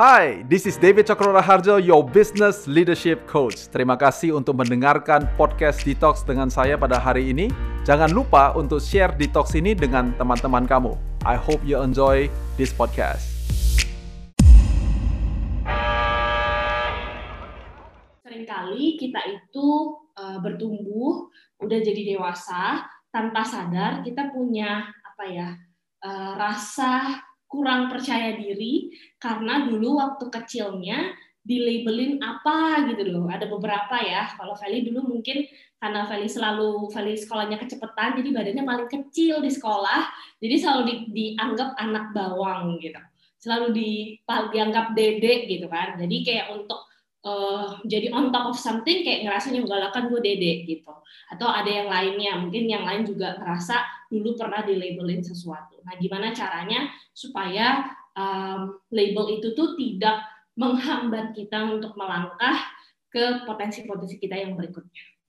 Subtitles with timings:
[0.00, 3.68] Hai, this is David Cokro Harjo, your business leadership coach.
[3.68, 7.52] Terima kasih untuk mendengarkan podcast Detox dengan saya pada hari ini.
[7.84, 10.96] Jangan lupa untuk share Detox ini dengan teman-teman kamu.
[11.28, 13.28] I hope you enjoy this podcast.
[18.24, 19.68] Seringkali kita itu
[20.16, 21.28] uh, bertumbuh,
[21.60, 25.48] udah jadi dewasa, tanpa sadar kita punya apa ya
[26.00, 31.10] uh, rasa kurang percaya diri karena dulu waktu kecilnya
[31.42, 33.26] dilabelin apa gitu loh.
[33.26, 34.30] Ada beberapa ya.
[34.38, 35.50] Kalau Feli dulu mungkin
[35.82, 40.06] karena Feli selalu Feli sekolahnya kecepatan jadi badannya paling kecil di sekolah.
[40.38, 43.00] Jadi selalu di, dianggap anak bawang gitu.
[43.40, 43.90] Selalu di
[44.28, 45.98] dianggap dede gitu kan.
[45.98, 46.86] Jadi kayak untuk
[47.24, 50.92] uh, jadi on top of something kayak ngerasanya galakan gue dede gitu.
[51.32, 55.78] Atau ada yang lainnya mungkin yang lain juga ngerasa dulu pernah di labelin sesuatu.
[55.86, 60.24] Nah gimana caranya supaya um, label itu tuh tidak
[60.58, 62.58] menghambat kita untuk melangkah
[63.10, 65.19] ke potensi-potensi kita yang berikutnya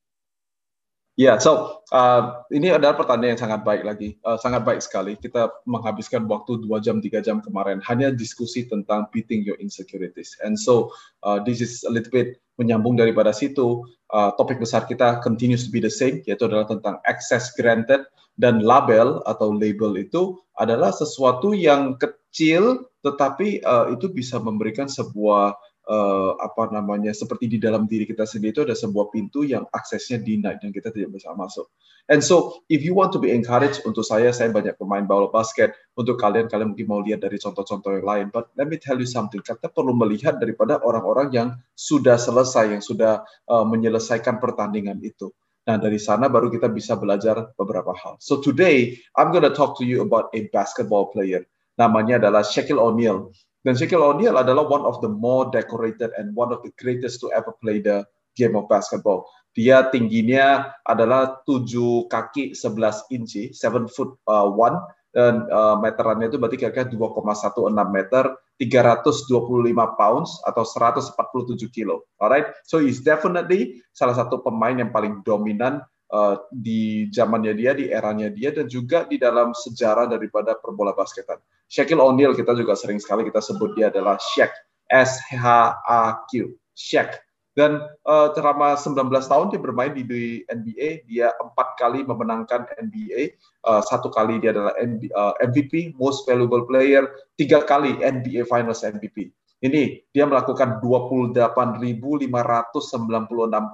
[1.21, 5.13] Ya, yeah, so uh, ini adalah pertanyaan yang sangat baik lagi, uh, sangat baik sekali.
[5.21, 10.57] Kita menghabiskan waktu dua jam tiga jam kemarin hanya diskusi tentang beating your insecurities, and
[10.57, 10.89] so
[11.21, 13.85] uh, this is a little bit menyambung daripada situ.
[14.09, 18.01] Uh, topik besar kita continues to be the same, yaitu adalah tentang access granted
[18.41, 25.53] dan label atau label itu adalah sesuatu yang kecil, tetapi uh, itu bisa memberikan sebuah
[25.87, 30.21] uh, apa namanya seperti di dalam diri kita sendiri itu ada sebuah pintu yang aksesnya
[30.21, 31.69] denied dan kita tidak bisa masuk.
[32.09, 35.73] And so if you want to be encouraged untuk saya saya banyak pemain bola basket
[35.95, 38.25] untuk kalian kalian mungkin mau lihat dari contoh-contoh yang lain.
[38.29, 39.41] But let me tell you something.
[39.41, 45.31] Kita perlu melihat daripada orang-orang yang sudah selesai yang sudah uh, menyelesaikan pertandingan itu.
[45.61, 48.17] Nah, dari sana baru kita bisa belajar beberapa hal.
[48.17, 51.45] So today, I'm gonna talk to you about a basketball player.
[51.77, 53.29] Namanya adalah Shaquille O'Neal.
[53.61, 57.53] Dan O'Neal adalah one of the more decorated and one of the greatest to ever
[57.61, 58.01] play the
[58.33, 59.29] game of basketball.
[59.51, 66.39] Dia tingginya adalah 7 kaki 11 inci, 7 foot uh, 1 dan uh, meterannya itu
[66.39, 72.07] berarti kira-kira 2,16 meter, 325 pounds atau 147 kilo.
[72.15, 77.89] Alright, so he's definitely salah satu pemain yang paling dominan uh, di zamannya dia, di
[77.89, 81.39] eranya dia, dan juga di dalam sejarah daripada perbola basketan.
[81.71, 84.51] Shaquille O'Neal kita juga sering sekali kita sebut dia adalah Shaq,
[84.91, 86.31] S-H-A-Q,
[86.75, 87.11] Shaq.
[87.51, 90.03] Dan uh, selama 19 tahun dia bermain di,
[90.47, 93.35] NBA, dia empat kali memenangkan NBA,
[93.67, 99.35] uh, satu kali dia adalah uh, MVP, Most Valuable Player, tiga kali NBA Finals MVP.
[99.61, 102.31] Ini dia melakukan 28.596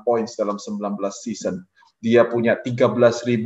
[0.03, 1.63] points dalam 19 season
[2.01, 3.41] dia punya 13.099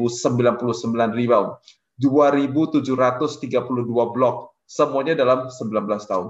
[1.16, 1.56] rebound,
[2.02, 4.36] 2.732 blok,
[4.68, 6.28] semuanya dalam 19 tahun.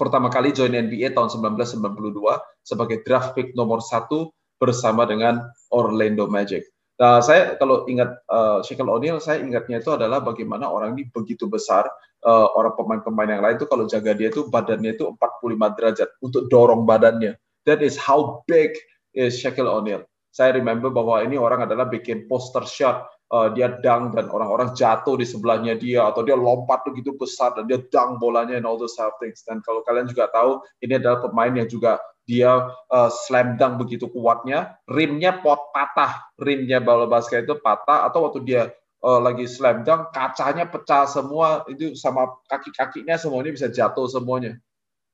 [0.00, 6.64] Pertama kali join NBA tahun 1992 sebagai draft pick nomor satu bersama dengan Orlando Magic.
[7.00, 11.48] Nah, saya kalau ingat uh, Shaquille O'Neal, saya ingatnya itu adalah bagaimana orang ini begitu
[11.48, 11.88] besar,
[12.24, 16.48] uh, orang pemain-pemain yang lain itu kalau jaga dia itu badannya itu 45 derajat untuk
[16.52, 17.40] dorong badannya.
[17.64, 18.76] That is how big
[19.16, 24.14] is Shaquille O'Neal saya remember bahwa ini orang adalah bikin poster shot uh, dia dang
[24.14, 28.58] dan orang-orang jatuh di sebelahnya dia atau dia lompat begitu besar dan dia dang bolanya
[28.58, 29.42] and all those of things.
[29.46, 34.06] Dan kalau kalian juga tahu ini adalah pemain yang juga dia uh, slam dunk begitu
[34.10, 34.78] kuatnya.
[34.86, 36.30] Rimnya pot patah.
[36.38, 38.62] Rimnya bola basket itu patah atau waktu dia
[39.02, 41.66] uh, lagi slam dunk kacanya pecah semua.
[41.70, 44.58] Itu sama kaki-kakinya semuanya bisa jatuh semuanya.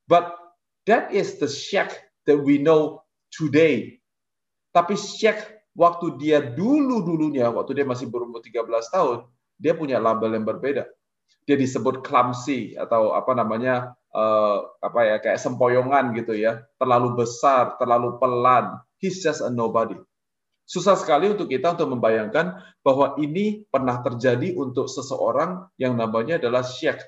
[0.08, 0.28] But
[0.84, 1.92] that is the Shaq
[2.28, 3.00] that we know
[3.32, 3.98] today
[4.76, 9.24] tapi Shaq waktu dia dulu-dulunya, waktu dia masih berumur 13 tahun,
[9.56, 10.84] dia punya label yang berbeda.
[11.48, 17.80] Dia disebut clumsy atau apa namanya uh, apa ya kayak sempoyongan gitu ya, terlalu besar,
[17.80, 18.76] terlalu pelan.
[19.00, 19.96] He's just a nobody.
[20.68, 26.66] Susah sekali untuk kita untuk membayangkan bahwa ini pernah terjadi untuk seseorang yang namanya adalah
[26.66, 27.00] Shaq.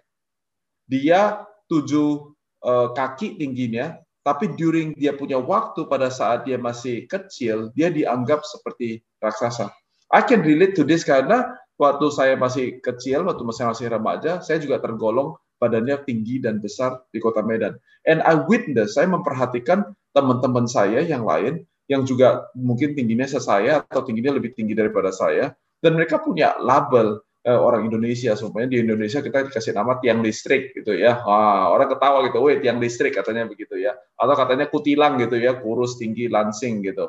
[0.88, 2.32] Dia tujuh
[2.64, 3.98] uh, kaki tingginya,
[4.28, 9.72] tapi during dia punya waktu pada saat dia masih kecil, dia dianggap seperti raksasa.
[10.12, 14.60] I can relate to this karena waktu saya masih kecil, waktu masih masih remaja, saya
[14.60, 17.80] juga tergolong badannya tinggi dan besar di kota Medan.
[18.04, 24.04] And I witness, saya memperhatikan teman-teman saya yang lain yang juga mungkin tingginya sesaya atau
[24.04, 28.36] tingginya lebih tinggi daripada saya, dan mereka punya label eh, orang Indonesia.
[28.36, 31.24] Semuanya di Indonesia kita dikasih nama tiang listrik gitu ya.
[31.24, 33.96] Wah, orang ketawa gitu weh tiang listrik katanya begitu ya.
[34.20, 37.08] Atau katanya kutilang gitu ya kurus tinggi lansing gitu.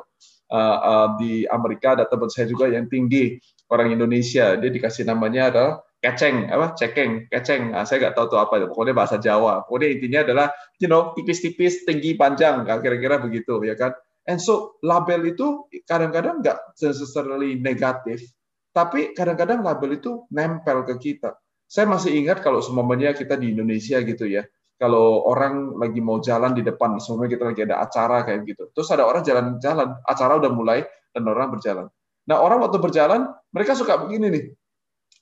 [0.50, 3.36] Uh, uh, di Amerika ada teman saya juga yang tinggi
[3.68, 4.56] orang Indonesia.
[4.56, 6.72] Dia dikasih namanya adalah keceng apa?
[6.74, 7.76] Cekeng keceng.
[7.76, 9.62] Nah, saya nggak tahu tuh apa pokoknya bahasa Jawa.
[9.68, 10.46] Pokoknya intinya adalah
[10.80, 12.64] you know tipis-tipis tinggi panjang.
[12.64, 13.92] Kira-kira begitu ya kan?
[14.28, 18.24] And so label itu kadang-kadang nggak necessarily negatif
[18.70, 21.34] tapi kadang-kadang label itu nempel ke kita
[21.70, 24.46] saya masih ingat kalau semuanya kita di Indonesia gitu ya
[24.80, 28.88] kalau orang lagi mau jalan di depan semuanya kita lagi ada acara kayak gitu terus
[28.90, 31.86] ada orang jalan-jalan acara udah mulai dan orang berjalan
[32.24, 34.44] nah orang waktu berjalan mereka suka begini nih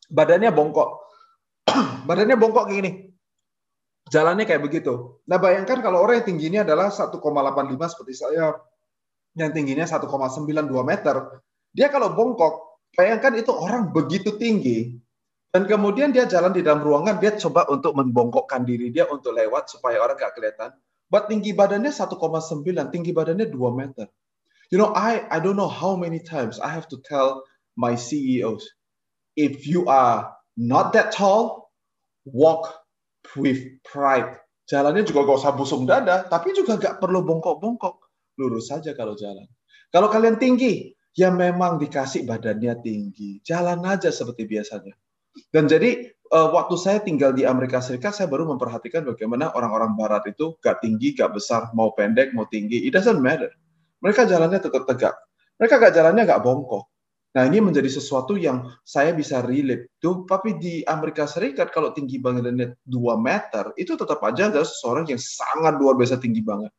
[0.09, 0.91] badannya bongkok.
[2.09, 2.93] badannya bongkok kayak gini.
[4.09, 5.21] Jalannya kayak begitu.
[5.29, 7.21] Nah, bayangkan kalau orang yang tingginya adalah 1,85
[7.93, 8.57] seperti saya,
[9.37, 11.45] yang tingginya 1,92 meter,
[11.77, 12.68] dia kalau bongkok,
[12.99, 14.99] bayangkan itu orang begitu tinggi,
[15.55, 19.71] dan kemudian dia jalan di dalam ruangan, dia coba untuk membongkokkan diri dia untuk lewat
[19.71, 20.75] supaya orang nggak kelihatan.
[21.09, 22.19] Buat tinggi badannya 1,9,
[22.93, 24.11] tinggi badannya 2 meter.
[24.69, 27.47] You know, I I don't know how many times I have to tell
[27.81, 28.67] my CEOs,
[29.39, 31.73] if you are not that tall,
[32.29, 32.85] walk
[33.39, 34.37] with pride.
[34.69, 38.05] Jalannya juga gak usah busung dada, tapi juga gak perlu bongkok-bongkok.
[38.37, 39.49] Lurus saja kalau jalan.
[39.89, 43.39] Kalau kalian tinggi, ya memang dikasih badannya tinggi.
[43.45, 44.97] Jalan aja seperti biasanya.
[45.55, 50.27] Dan jadi uh, waktu saya tinggal di Amerika Serikat, saya baru memperhatikan bagaimana orang-orang Barat
[50.29, 53.53] itu gak tinggi, gak besar, mau pendek, mau tinggi, it doesn't matter.
[54.03, 55.15] Mereka jalannya tetap tegak.
[55.59, 56.91] Mereka gak jalannya gak bongkok.
[57.37, 60.25] Nah, ini menjadi sesuatu yang saya bisa relate tuh.
[60.25, 65.21] Tapi di Amerika Serikat kalau tinggi badannya 2 meter, itu tetap aja ada seseorang yang
[65.21, 66.73] sangat luar biasa tinggi banget.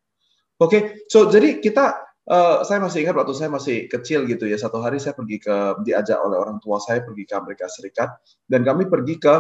[0.60, 0.82] Oke, okay?
[1.08, 4.60] so jadi kita uh, saya masih ingat waktu saya masih kecil gitu ya.
[4.60, 5.56] Satu hari saya pergi ke
[5.88, 8.20] diajak oleh orang tua saya pergi ke Amerika Serikat
[8.50, 9.36] dan kami pergi ke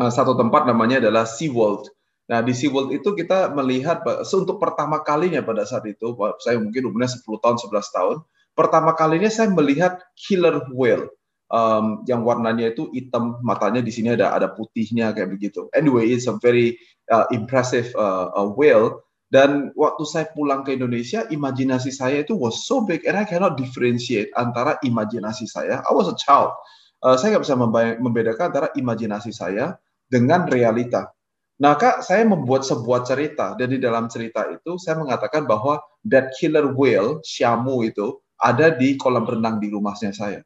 [0.00, 1.92] uh, satu tempat namanya adalah SeaWorld.
[2.24, 7.20] Nah, di SeaWorld itu kita melihat untuk pertama kalinya pada saat itu, saya mungkin umurnya
[7.20, 8.16] 10 tahun, 11 tahun,
[8.56, 11.12] pertama kalinya saya melihat killer whale
[11.52, 15.68] um, yang warnanya itu hitam, matanya di sini ada ada putihnya kayak begitu.
[15.76, 16.78] Anyway, it's a very
[17.10, 19.04] uh, impressive uh, whale.
[19.32, 23.58] Dan waktu saya pulang ke Indonesia, imajinasi saya itu was so big and I cannot
[23.58, 25.80] differentiate antara imajinasi saya.
[25.82, 26.54] I was a child.
[27.00, 27.56] Uh, saya nggak bisa
[28.00, 29.76] membedakan antara imajinasi saya
[30.08, 31.10] dengan realita.
[31.54, 36.34] Nah, Kak, saya membuat sebuah cerita dan di dalam cerita itu saya mengatakan bahwa that
[36.34, 40.42] killer whale, Syamu itu, ada di kolam renang di rumahnya saya.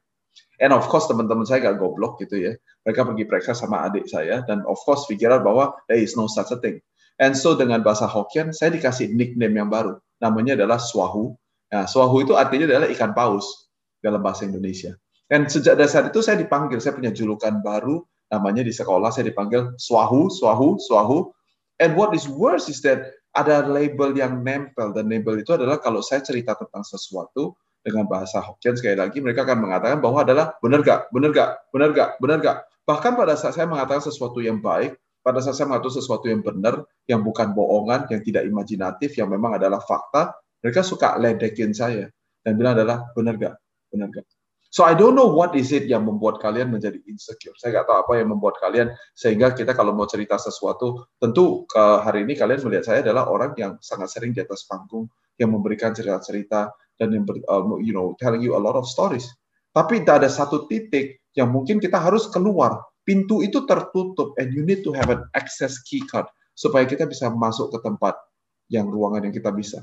[0.58, 2.52] And of course teman-teman saya gak goblok gitu ya.
[2.82, 6.50] Mereka pergi periksa sama adik saya dan of course pikiran bahwa there is no such
[6.50, 6.82] a thing.
[7.18, 9.98] And so dengan bahasa Hokkien saya dikasih nickname yang baru.
[10.22, 11.34] Namanya adalah Swahu.
[11.74, 13.70] Nah, Swahu itu artinya adalah ikan paus
[14.02, 14.94] dalam bahasa Indonesia.
[15.28, 18.00] Dan sejak dasar itu saya dipanggil, saya punya julukan baru
[18.32, 21.32] namanya di sekolah saya dipanggil Swahu, Swahu, Swahu.
[21.78, 26.02] And what is worse is that ada label yang nempel dan label itu adalah kalau
[26.02, 27.54] saya cerita tentang sesuatu
[27.84, 31.90] dengan bahasa Hokkien sekali lagi mereka akan mengatakan bahwa adalah benar gak, benar gak, benar
[31.94, 32.56] gak, benar gak.
[32.88, 34.96] Bahkan pada saat saya mengatakan sesuatu yang baik,
[35.28, 39.60] pada saat saya mengatakan sesuatu yang benar, yang bukan bohongan, yang tidak imajinatif, yang memang
[39.60, 40.32] adalah fakta,
[40.64, 42.08] mereka suka ledekin saya
[42.40, 43.54] dan bilang adalah benar gak,
[43.92, 44.24] benar gak.
[44.68, 47.56] So I don't know what is it yang membuat kalian menjadi insecure.
[47.56, 51.84] Saya nggak tahu apa yang membuat kalian sehingga kita kalau mau cerita sesuatu, tentu ke
[52.04, 55.08] hari ini kalian melihat saya adalah orang yang sangat sering di atas panggung,
[55.40, 56.68] yang memberikan cerita-cerita,
[57.00, 59.24] dan yang uh, you know telling you a lot of stories.
[59.72, 62.84] Tapi tidak ada satu titik yang mungkin kita harus keluar.
[63.08, 67.32] Pintu itu tertutup and you need to have an access key card supaya kita bisa
[67.32, 68.20] masuk ke tempat
[68.68, 69.80] yang ruangan yang kita bisa.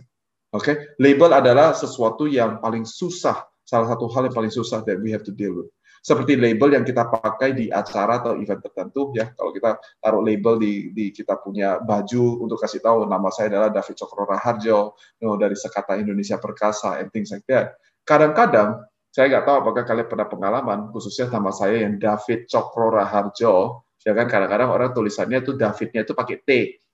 [0.54, 0.76] Oke, okay?
[1.02, 5.26] label adalah sesuatu yang paling susah, salah satu hal yang paling susah that we have
[5.26, 5.74] to deal with
[6.06, 10.62] seperti label yang kita pakai di acara atau event tertentu ya kalau kita taruh label
[10.62, 15.26] di, di kita punya baju untuk kasih tahu nama saya adalah David Cokro Raharjo you
[15.26, 18.86] know, dari Sekata Indonesia Perkasa and things like that kadang-kadang
[19.16, 24.12] saya nggak tahu apakah kalian pernah pengalaman khususnya nama saya yang David Cokro Raharjo ya
[24.12, 26.50] kan kadang-kadang orang tulisannya itu Davidnya itu pakai T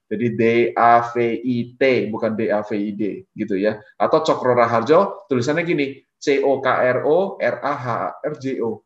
[0.06, 0.44] jadi D
[0.78, 5.26] A V I T bukan D A V I D gitu ya atau Cokro Raharjo
[5.26, 7.88] tulisannya gini C O K R O R A H
[8.22, 8.86] R J O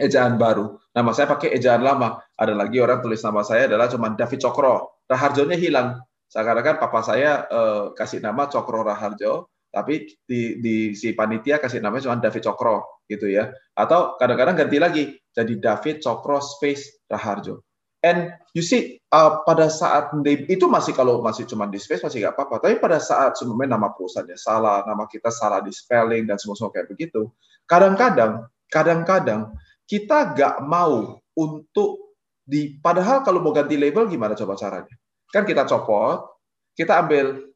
[0.00, 0.80] ejaan baru.
[0.96, 2.18] Nama saya pakai ejaan lama.
[2.34, 5.04] Ada lagi orang tulis nama saya adalah cuma David Cokro.
[5.06, 6.00] Raharjonya hilang.
[6.30, 12.10] Seakan-akan papa saya uh, kasih nama Cokro Raharjo, tapi di, di si panitia kasih namanya
[12.10, 13.54] cuma David Cokro gitu ya.
[13.78, 17.62] Atau kadang-kadang ganti lagi jadi David Cokro space Raharjo.
[18.00, 22.34] And you see uh, pada saat itu masih kalau masih cuma di space masih nggak
[22.34, 22.64] apa-apa.
[22.64, 26.72] Tapi pada saat sebenarnya nama perusahaannya salah, nama kita salah di spelling dan semua semua
[26.72, 27.28] kayak begitu.
[27.68, 29.52] Kadang-kadang, kadang-kadang
[29.84, 34.96] kita nggak mau untuk di padahal kalau mau ganti label gimana coba caranya?
[35.28, 36.24] Kan kita copot,
[36.72, 37.49] kita ambil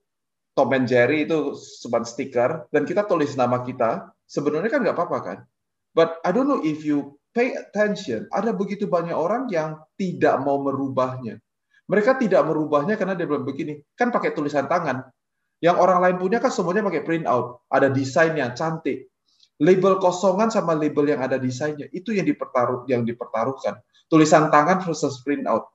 [0.54, 5.18] Tom and Jerry itu seban stiker dan kita tulis nama kita, sebenarnya kan nggak apa-apa
[5.20, 5.38] kan?
[5.94, 10.62] But I don't know if you pay attention, ada begitu banyak orang yang tidak mau
[10.62, 11.42] merubahnya.
[11.90, 15.04] Mereka tidak merubahnya karena dia bilang begini, kan pakai tulisan tangan.
[15.58, 19.11] Yang orang lain punya kan semuanya pakai print out, ada desainnya cantik.
[19.58, 23.78] Label kosongan sama label yang ada desainnya itu yang dipertaruh yang dipertaruhkan.
[24.11, 25.74] Tulisan tangan versus print out.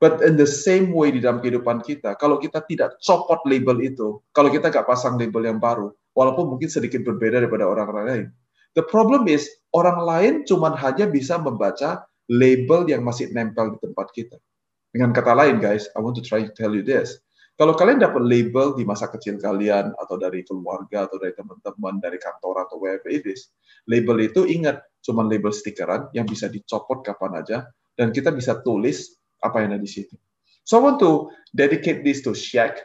[0.00, 4.16] But in the same way di dalam kehidupan kita, kalau kita tidak copot label itu,
[4.32, 8.24] kalau kita nggak pasang label yang baru, walaupun mungkin sedikit berbeda daripada orang lain,
[8.72, 9.44] the problem is
[9.76, 12.00] orang lain cuma hanya bisa membaca
[12.32, 14.40] label yang masih nempel di tempat kita.
[14.88, 17.20] Dengan kata lain, guys, I want to try to tell you this.
[17.60, 22.16] Kalau kalian dapat label di masa kecil kalian atau dari keluarga atau dari teman-teman dari
[22.16, 23.52] kantor atau wherever it is,
[23.84, 27.68] label itu ingat cuma label stikeran yang bisa dicopot kapan aja
[28.00, 30.16] dan kita bisa tulis apa yang ada di situ.
[30.64, 32.78] So I want to dedicate this to Shaq,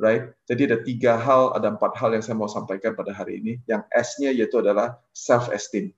[0.00, 0.32] right?
[0.48, 3.52] Jadi ada tiga hal, ada empat hal yang saya mau sampaikan pada hari ini.
[3.68, 5.92] Yang S-nya yaitu adalah self-esteem.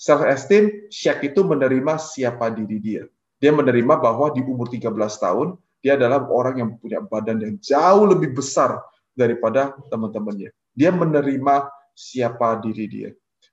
[0.00, 3.02] Self-esteem, Shaq itu menerima siapa diri dia.
[3.40, 8.04] Dia menerima bahwa di umur 13 tahun, dia adalah orang yang punya badan yang jauh
[8.08, 8.80] lebih besar
[9.16, 10.52] daripada teman-temannya.
[10.76, 13.10] Dia menerima siapa diri dia.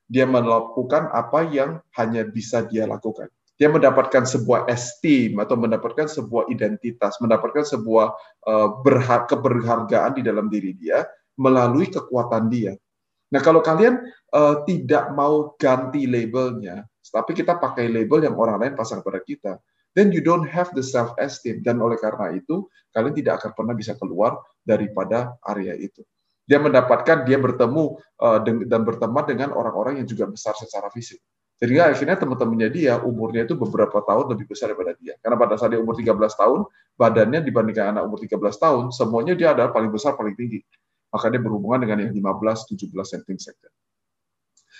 [0.08, 3.28] Dia melakukan apa yang hanya bisa dia lakukan.
[3.58, 8.14] Dia mendapatkan sebuah esteem atau mendapatkan sebuah identitas, mendapatkan sebuah
[8.46, 8.68] uh,
[9.26, 11.02] keberhargaan di dalam diri dia
[11.34, 12.78] melalui kekuatan dia.
[13.34, 13.98] Nah, kalau kalian
[14.30, 19.58] uh, tidak mau ganti labelnya, tapi kita pakai label yang orang lain pasang pada kita,
[19.92, 23.74] then you don't have the self esteem dan oleh karena itu kalian tidak akan pernah
[23.74, 26.06] bisa keluar daripada area itu.
[26.48, 31.20] Dia mendapatkan dia bertemu uh, dan berteman dengan orang-orang yang juga besar secara fisik.
[31.58, 35.18] Jadi akhirnya teman-temannya dia umurnya itu beberapa tahun lebih besar daripada dia.
[35.18, 36.60] Karena pada saat dia umur 13 tahun,
[36.94, 40.62] badannya dibandingkan anak umur 13 tahun, semuanya dia adalah paling besar, paling tinggi.
[41.10, 43.38] Maka dia berhubungan dengan yang 15, 17 cm.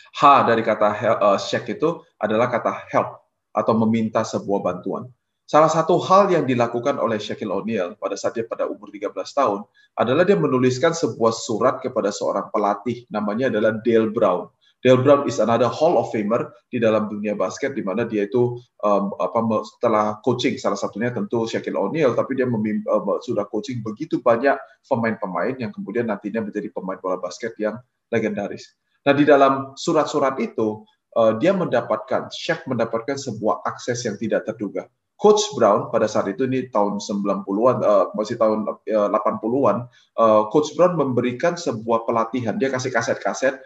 [0.09, 5.11] H dari kata uh, shake itu adalah kata help atau meminta sebuah bantuan.
[5.49, 9.65] Salah satu hal yang dilakukan oleh Shaquille O'Neal pada saat dia pada umur 13 tahun
[9.97, 14.53] adalah dia menuliskan sebuah surat kepada seorang pelatih namanya adalah Dale Brown.
[14.79, 18.63] Dale Brown is another Hall of Famer di dalam dunia basket di mana dia itu
[18.87, 23.83] um, apa setelah coaching salah satunya tentu Shaquille O'Neal tapi dia memim, uh, sudah coaching
[23.83, 24.55] begitu banyak
[24.87, 27.75] pemain-pemain yang kemudian nantinya menjadi pemain bola basket yang
[28.15, 28.79] legendaris.
[29.03, 30.87] Nah di dalam surat-surat itu
[31.19, 34.87] uh, dia mendapatkan, Shaq mendapatkan sebuah akses yang tidak terduga.
[35.19, 40.79] Coach Brown pada saat itu ini tahun 90-an, uh, masih tahun uh, 80-an, uh, Coach
[40.79, 42.55] Brown memberikan sebuah pelatihan.
[42.55, 43.59] Dia kasih kaset-kaset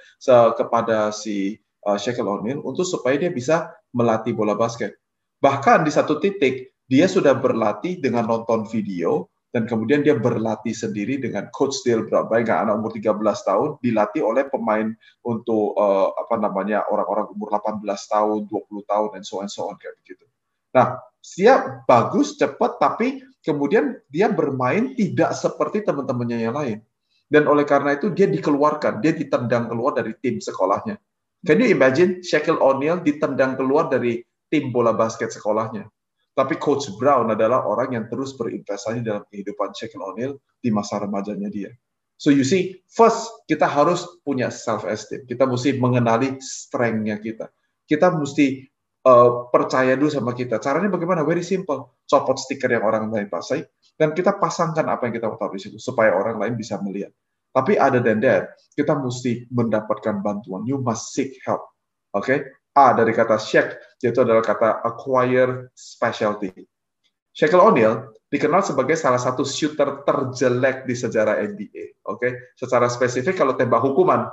[0.56, 4.97] kepada si uh, Shaquille O'Neal untuk supaya dia bisa melatih bola basket.
[5.44, 11.21] Bahkan di satu titik dia sudah berlatih dengan nonton video dan kemudian dia berlatih sendiri
[11.21, 12.32] dengan coach Dale Brown.
[12.32, 14.88] Bayangkan anak umur 13 tahun dilatih oleh pemain
[15.28, 19.76] untuk uh, apa namanya orang-orang umur 18 tahun, 20 tahun dan so on so on
[19.76, 20.25] kayak begitu.
[20.73, 26.79] Nah, dia bagus, cepat tapi kemudian dia bermain tidak seperti teman-temannya yang lain.
[27.33, 31.00] Dan oleh karena itu dia dikeluarkan, dia ditendang keluar dari tim sekolahnya.
[31.43, 34.21] Can you imagine Shaquille O'Neal ditendang keluar dari
[34.52, 35.88] tim bola basket sekolahnya?
[36.33, 41.49] Tapi Coach Brown adalah orang yang terus berinvestasi dalam kehidupan Shaquille O'Neal di masa remajanya
[41.49, 41.73] dia.
[42.23, 45.26] So you see, first kita harus punya self esteem.
[45.26, 47.50] Kita mesti mengenali strength-nya kita.
[47.83, 48.62] Kita mesti
[49.06, 50.62] uh, percaya dulu sama kita.
[50.62, 51.26] Caranya bagaimana?
[51.26, 52.02] Very simple.
[52.06, 53.66] Copot stiker yang orang lain pasai
[53.99, 57.12] dan kita pasangkan apa yang kita taruh di situ supaya orang lain bisa melihat.
[57.52, 60.64] Tapi ada than that, kita mesti mendapatkan bantuan.
[60.64, 61.68] You must seek help.
[62.16, 62.25] Oke?
[62.25, 62.38] Okay?
[62.73, 66.49] A dari kata Shaq, yaitu adalah kata acquire specialty.
[67.37, 72.00] Shaquille O'Neal dikenal sebagai salah satu shooter terjelek di sejarah NBA.
[72.09, 72.32] Oke, okay?
[72.56, 74.25] secara spesifik kalau tembak hukuman,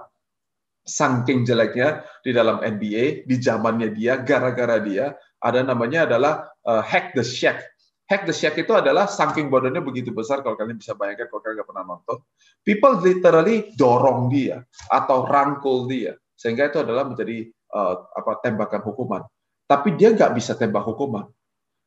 [0.90, 7.14] saking jeleknya di dalam NBA di zamannya dia, gara-gara dia ada namanya adalah uh, hack
[7.14, 7.62] the Shaq.
[8.10, 11.56] Hack the Shack itu adalah saking bodohnya begitu besar kalau kalian bisa bayangkan kalau kalian
[11.62, 12.18] nggak pernah nonton.
[12.66, 19.22] People literally dorong dia atau rangkul dia sehingga itu adalah menjadi uh, apa tembakan hukuman.
[19.70, 21.30] Tapi dia nggak bisa tembak hukuman.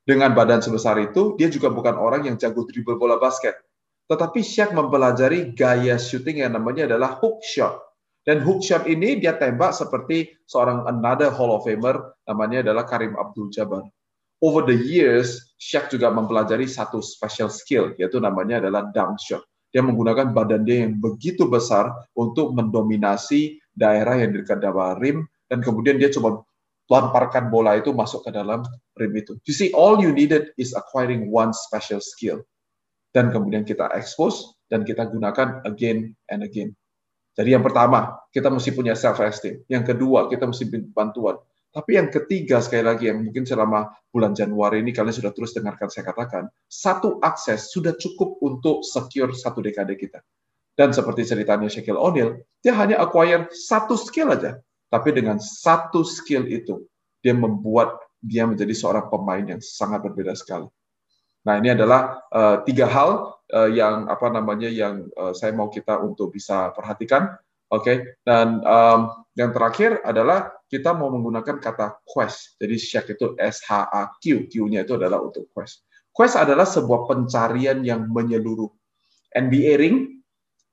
[0.03, 3.55] Dengan badan sebesar itu, dia juga bukan orang yang jago dribble bola basket.
[4.11, 7.92] Tetapi Shaq mempelajari gaya shooting yang namanya adalah hook shot.
[8.23, 13.19] Dan hook shot ini dia tembak seperti seorang another Hall of Famer namanya adalah Karim
[13.19, 13.83] Abdul-Jabbar.
[14.43, 19.43] Over the years, Shaq juga mempelajari satu special skill yaitu namanya adalah dunk shot.
[19.75, 25.19] Dia menggunakan badan dia yang begitu besar untuk mendominasi daerah yang dekat dengan rim
[25.51, 26.45] dan kemudian dia coba
[26.93, 28.63] lemparkan bola itu masuk ke dalam
[29.01, 29.39] rim itu.
[29.49, 32.45] You see, all you needed is acquiring one special skill.
[33.13, 36.73] Dan kemudian kita expose dan kita gunakan again and again.
[37.33, 39.65] Jadi yang pertama, kita mesti punya self esteem.
[39.69, 41.41] Yang kedua, kita mesti bantuan.
[41.73, 45.89] Tapi yang ketiga, sekali lagi, yang mungkin selama bulan Januari ini kalian sudah terus dengarkan
[45.89, 50.21] saya katakan, satu akses sudah cukup untuk secure satu dekade kita.
[50.77, 54.61] Dan seperti ceritanya Shaquille O'Neal, dia hanya acquire satu skill aja.
[54.93, 56.85] Tapi dengan satu skill itu,
[57.25, 60.69] dia membuat dia menjadi seorang pemain yang sangat berbeda sekali.
[61.43, 66.01] Nah, ini adalah uh, tiga hal uh, yang apa namanya yang uh, saya mau kita
[66.01, 67.37] untuk bisa perhatikan.
[67.73, 67.97] Oke, okay?
[68.21, 72.61] dan um, yang terakhir adalah kita mau menggunakan kata quest.
[72.61, 75.89] Jadi Shack itu S H A Q, Q-nya itu adalah untuk quest.
[76.13, 78.69] Quest adalah sebuah pencarian yang menyeluruh.
[79.33, 80.21] NBA ring,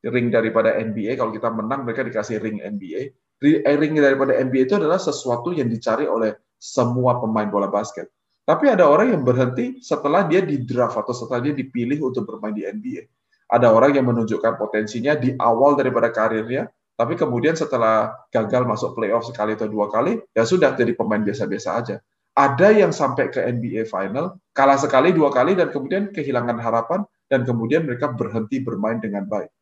[0.04, 1.16] ring daripada NBA.
[1.16, 3.16] Kalau kita menang, mereka dikasih ring NBA.
[3.40, 8.12] Ring daripada NBA itu adalah sesuatu yang dicari oleh semua pemain bola basket.
[8.50, 12.58] Tapi ada orang yang berhenti setelah dia di draft atau setelah dia dipilih untuk bermain
[12.58, 13.06] di NBA.
[13.46, 16.66] Ada orang yang menunjukkan potensinya di awal daripada karirnya,
[16.98, 21.70] tapi kemudian setelah gagal masuk playoff sekali atau dua kali, ya sudah jadi pemain biasa-biasa
[21.78, 21.96] aja.
[22.34, 27.46] Ada yang sampai ke NBA final, kalah sekali, dua kali, dan kemudian kehilangan harapan, dan
[27.46, 29.54] kemudian mereka berhenti bermain dengan baik.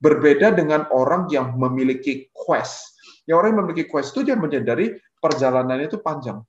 [0.00, 2.96] Berbeda dengan orang yang memiliki quest.
[3.28, 6.40] Yang orang yang memiliki quest itu dia menyadari perjalanannya itu panjang.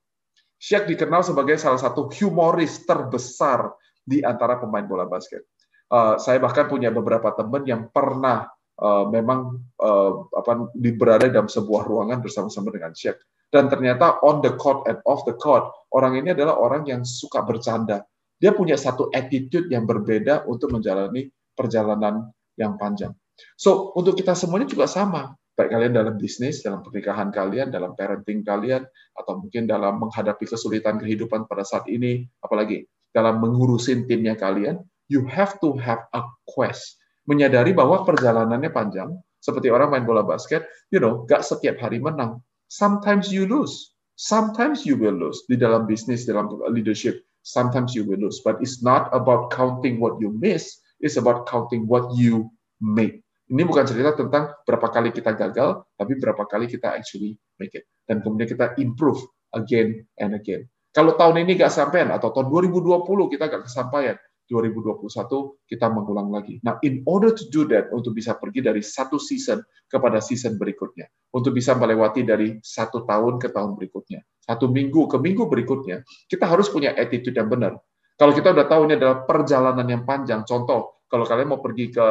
[0.62, 5.42] Shaq dikenal sebagai salah satu humoris terbesar di antara pemain bola basket.
[5.90, 8.46] Uh, saya bahkan punya beberapa teman yang pernah
[8.78, 13.18] uh, memang uh, apa berada dalam sebuah ruangan bersama-sama dengan Shaq.
[13.50, 17.42] Dan ternyata on the court and off the court, orang ini adalah orang yang suka
[17.42, 18.06] bercanda.
[18.38, 23.12] Dia punya satu attitude yang berbeda untuk menjalani perjalanan yang panjang.
[23.58, 25.34] So, untuk kita semuanya juga sama.
[25.52, 30.96] Baik kalian dalam bisnis, dalam pernikahan kalian, dalam parenting kalian, atau mungkin dalam menghadapi kesulitan
[30.96, 34.80] kehidupan pada saat ini, apalagi dalam mengurusin timnya kalian,
[35.12, 36.96] you have to have a quest
[37.28, 42.40] menyadari bahwa perjalanannya panjang, seperti orang main bola basket, you know, gak setiap hari menang.
[42.72, 43.94] Sometimes you lose.
[44.16, 47.20] Sometimes you will lose di dalam bisnis, dalam leadership.
[47.42, 50.78] Sometimes you will lose, but it's not about counting what you miss.
[51.02, 53.21] It's about counting what you make.
[53.52, 57.84] Ini bukan cerita tentang berapa kali kita gagal, tapi berapa kali kita actually make it.
[58.08, 59.20] Dan kemudian kita improve
[59.52, 60.64] again and again.
[60.88, 63.04] Kalau tahun ini gak sampean atau tahun 2020
[63.36, 64.16] kita gak kesampaian,
[64.48, 65.04] 2021
[65.68, 66.60] kita mengulang lagi.
[66.64, 71.08] Nah, in order to do that, untuk bisa pergi dari satu season kepada season berikutnya,
[71.32, 76.44] untuk bisa melewati dari satu tahun ke tahun berikutnya, satu minggu ke minggu berikutnya, kita
[76.48, 77.76] harus punya attitude yang benar.
[78.16, 82.06] Kalau kita udah tahu ini adalah perjalanan yang panjang, contoh, kalau kalian mau pergi ke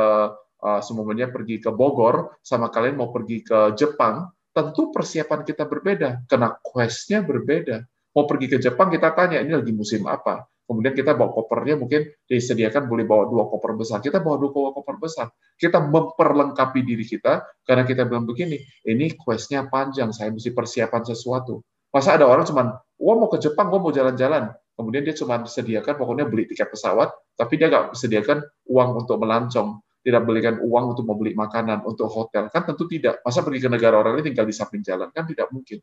[0.62, 6.30] uh, semuanya pergi ke Bogor, sama kalian mau pergi ke Jepang, tentu persiapan kita berbeda,
[6.30, 7.84] karena quest-nya berbeda.
[8.13, 10.52] Mau pergi ke Jepang, kita tanya, ini lagi musim apa?
[10.71, 14.00] kemudian kita bawa kopernya mungkin disediakan boleh bawa dua koper besar.
[14.00, 15.28] Kita bawa dua koper besar.
[15.60, 18.56] Kita memperlengkapi diri kita karena kita bilang begini,
[18.88, 21.60] ini questnya panjang, saya mesti persiapan sesuatu.
[21.91, 22.71] Masa ada orang cuman,
[23.04, 24.47] wah mau ke Jepang, gua mau jalan-jalan.
[24.80, 28.39] Kemudian dia cuma sediakan pokoknya beli tiket pesawat, tapi dia nggak sediakan
[28.71, 32.50] uang untuk melancong, tidak belikan uang untuk membeli makanan, untuk hotel.
[32.50, 33.22] Kan tentu tidak.
[33.22, 35.14] Masa pergi ke negara orang ini tinggal di samping jalan?
[35.14, 35.78] Kan tidak mungkin.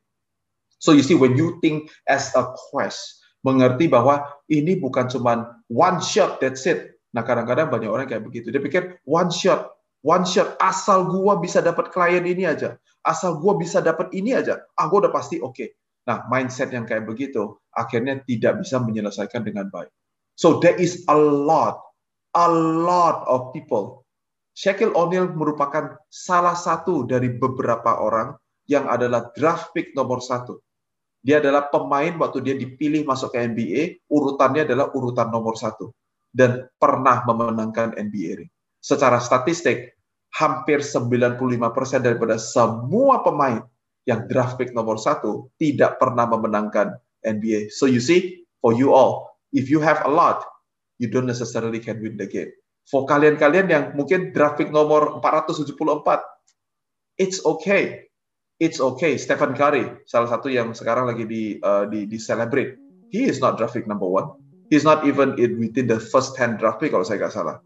[0.78, 5.98] So you see, when you think as a quest, mengerti bahwa ini bukan cuma one
[6.02, 6.98] shot that's it.
[7.14, 8.50] Nah, kadang-kadang banyak orang kayak begitu.
[8.50, 12.78] Dia pikir one shot, one shot asal gua bisa dapat klien ini aja.
[13.02, 15.54] Asal gua bisa dapat ini aja, ah gua udah pasti oke.
[15.54, 15.68] Okay.
[16.08, 19.92] Nah, mindset yang kayak begitu akhirnya tidak bisa menyelesaikan dengan baik.
[20.40, 21.84] So there is a lot,
[22.32, 24.07] a lot of people.
[24.58, 28.34] Shaquille O'Neal merupakan salah satu dari beberapa orang
[28.66, 30.58] yang adalah draft pick nomor satu
[31.18, 35.90] dia adalah pemain waktu dia dipilih masuk ke NBA, urutannya adalah urutan nomor satu.
[36.30, 38.50] Dan pernah memenangkan NBA ring.
[38.78, 39.98] Secara statistik,
[40.38, 41.58] hampir 95%
[42.04, 43.64] daripada semua pemain
[44.06, 46.94] yang draft pick nomor satu tidak pernah memenangkan
[47.26, 47.74] NBA.
[47.74, 50.44] So you see, for you all, if you have a lot,
[51.02, 52.52] you don't necessarily can win the game.
[52.88, 56.24] For kalian-kalian yang mungkin draft pick nomor 474,
[57.20, 58.08] it's okay
[58.58, 59.16] it's okay.
[59.16, 62.78] Stephen Curry, salah satu yang sekarang lagi di uh, di, di celebrate.
[63.08, 64.34] He is not draft pick number one.
[64.68, 67.56] He's not even in within the first 10 draft pick kalau saya nggak salah.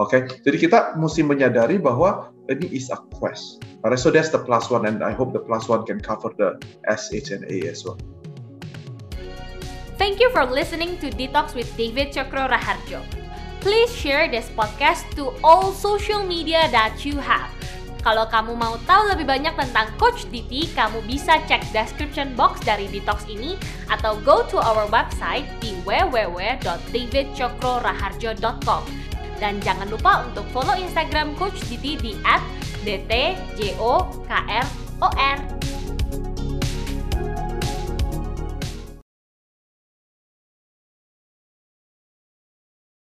[0.00, 0.20] Oke, okay?
[0.48, 3.60] jadi kita mesti menyadari bahwa ini is a quest.
[3.84, 6.56] Alright, so that's the plus one, and I hope the plus one can cover the
[6.88, 8.00] S, H, and A as well.
[10.00, 13.19] Thank you for listening to Detox with David Chokro Raharjo.
[13.60, 17.52] Please share this podcast to all social media that you have.
[18.00, 22.88] Kalau kamu mau tahu lebih banyak tentang Coach Diti, kamu bisa cek description box dari
[22.88, 23.60] Detox ini
[23.92, 28.82] atau go to our website di www.davidcokroraharjo.com.
[29.36, 32.16] Dan jangan lupa untuk follow Instagram Coach Diti di
[32.88, 34.64] @dtjokron.